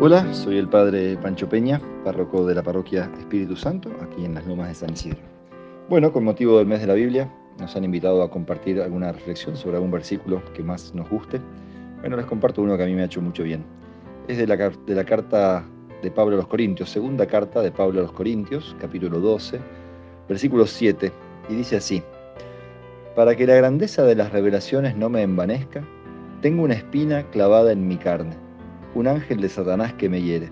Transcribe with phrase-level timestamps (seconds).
[0.00, 4.46] Hola, soy el padre Pancho Peña, párroco de la parroquia Espíritu Santo, aquí en las
[4.46, 5.18] Lomas de San Isidro.
[5.88, 7.28] Bueno, con motivo del mes de la Biblia,
[7.58, 11.40] nos han invitado a compartir alguna reflexión sobre algún versículo que más nos guste.
[11.98, 13.64] Bueno, les comparto uno que a mí me ha hecho mucho bien.
[14.28, 15.64] Es de la, de la carta
[16.00, 19.58] de Pablo a los Corintios, segunda carta de Pablo a los Corintios, capítulo 12,
[20.28, 21.10] versículo 7,
[21.48, 22.04] y dice así,
[23.16, 25.82] Para que la grandeza de las revelaciones no me envanezca,
[26.40, 28.36] tengo una espina clavada en mi carne,
[28.94, 30.50] un ángel de Satanás que me hiere.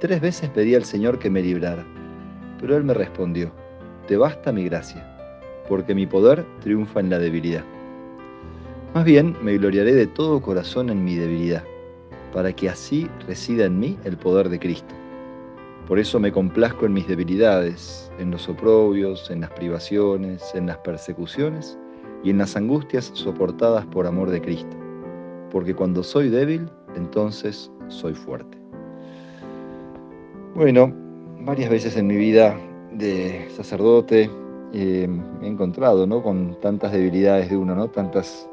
[0.00, 1.84] Tres veces pedí al Señor que me librara,
[2.58, 3.52] pero Él me respondió,
[4.06, 5.06] Te basta mi gracia,
[5.68, 7.64] porque mi poder triunfa en la debilidad.
[8.94, 11.64] Más bien me gloriaré de todo corazón en mi debilidad,
[12.32, 14.94] para que así resida en mí el poder de Cristo.
[15.86, 20.78] Por eso me complazco en mis debilidades, en los oprobios, en las privaciones, en las
[20.78, 21.78] persecuciones
[22.22, 24.76] y en las angustias soportadas por amor de Cristo
[25.50, 28.58] porque cuando soy débil, entonces soy fuerte.
[30.54, 30.92] Bueno,
[31.40, 32.58] varias veces en mi vida
[32.92, 34.30] de sacerdote
[34.72, 36.22] eh, me he encontrado ¿no?
[36.22, 37.88] con tantas debilidades de uno, ¿no?
[37.88, 38.48] tantas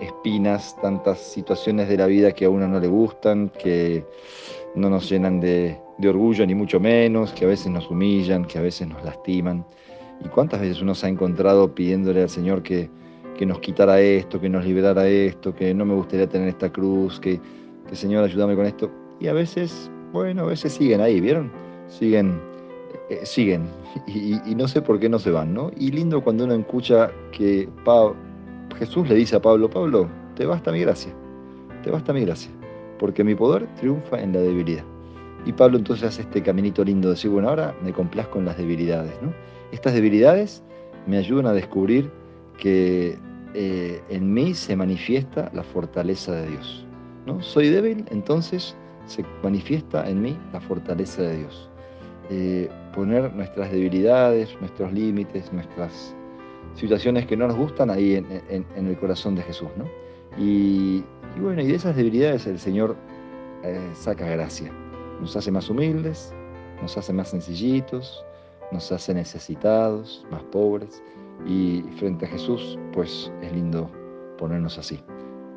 [0.00, 4.04] espinas, tantas situaciones de la vida que a uno no le gustan, que
[4.74, 8.62] no nos llenan de, orgullo ni mucho menos, que a veces nos humillan, que a
[8.62, 9.64] veces nos lastiman.
[10.24, 12.90] ¿Y cuántas veces uno se ha encontrado pidiéndole al Señor que,
[13.36, 17.18] que nos quitara esto, que nos liberara esto, que no me gustaría tener esta cruz,
[17.20, 17.40] que,
[17.88, 18.90] que Señor ayúdame con esto.
[19.20, 21.50] Y a veces, bueno, a veces siguen ahí, ¿vieron?
[21.88, 22.40] Siguen,
[23.10, 23.68] eh, siguen.
[24.06, 25.70] Y, no sé por qué no se van, ¿no?
[25.76, 27.68] Y lindo cuando uno escucha que
[28.78, 31.12] Jesús le dice a Pablo, Pablo, te basta mi gracia,
[31.82, 32.50] te basta mi gracia,
[32.98, 34.84] porque mi poder triunfa en la debilidad.
[35.46, 38.58] Y Pablo entonces hace este caminito lindo de decir, bueno, ahora me complazco en las
[38.58, 39.32] debilidades, ¿no?
[39.72, 40.62] Estas debilidades
[41.06, 42.10] me ayudan a descubrir
[42.58, 43.18] que
[43.54, 46.87] eh, en mí se manifiesta la fortaleza de Dios.
[47.40, 48.74] Soy débil, entonces
[49.06, 51.70] se manifiesta en mí la fortaleza de Dios.
[52.30, 56.14] Eh, poner nuestras debilidades, nuestros límites, nuestras
[56.74, 59.68] situaciones que no nos gustan ahí en, el corazón de Jesús.
[59.76, 59.84] ¿no?
[60.36, 61.04] Y,
[61.40, 62.96] bueno, y de esas debilidades el Señor
[63.62, 64.72] eh, saca gracia.
[65.20, 66.32] Nos hace más humildes,
[66.82, 68.24] nos hace más sencillitos,
[68.72, 71.02] nos hace necesitados, más pobres.
[71.46, 73.90] Y frente a Jesús, pues es lindo
[74.38, 75.00] ponernos así.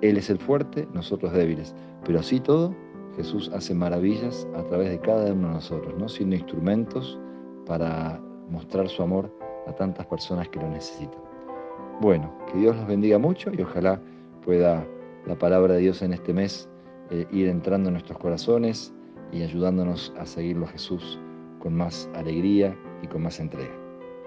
[0.00, 1.74] Él es el fuerte, nosotros débiles.
[2.04, 2.74] Pero así todo,
[3.16, 6.08] Jesús hace maravillas a través de cada uno de nosotros, ¿no?
[6.08, 7.18] siendo instrumentos
[7.66, 9.32] para mostrar su amor
[9.66, 11.20] a tantas personas que lo necesitan.
[12.00, 14.00] Bueno, que Dios los bendiga mucho y ojalá
[14.44, 14.86] pueda
[15.26, 16.68] la palabra de Dios en este mes
[17.10, 18.94] eh, ir entrando en nuestros corazones
[19.32, 21.18] y ayudándonos a seguirlo a Jesús
[21.58, 23.74] con más alegría y con más entrega.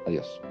[0.05, 0.41] Adiós.